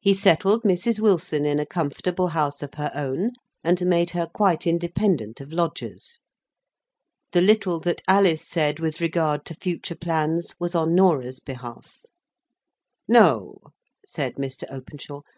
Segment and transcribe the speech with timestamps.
[0.00, 0.98] He settled Mrs.
[0.98, 3.32] Wilson in a comfortable house of her own,
[3.62, 6.20] and made her quite independent of lodgers.
[7.32, 11.98] The little that Alice said with regard to future plans was in Norah's behalf.
[13.06, 13.58] "No,"
[14.06, 14.64] said Mr.
[14.70, 15.20] Openshaw.